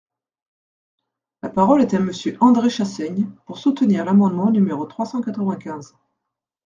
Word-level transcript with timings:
La 1.43 1.49
parole 1.51 1.81
est 1.83 1.93
à 1.93 1.99
Monsieur 1.99 2.35
André 2.39 2.71
Chassaigne, 2.71 3.27
pour 3.45 3.59
soutenir 3.59 4.03
l’amendement 4.03 4.49
numéro 4.49 4.87
trois 4.87 5.05
cent 5.05 5.21
quatre-vingt-quinze. 5.21 5.95